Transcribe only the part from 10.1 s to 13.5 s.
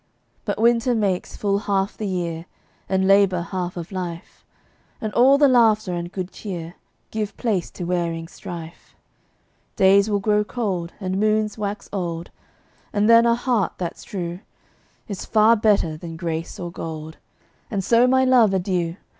grow cold, and moons wax old. And then a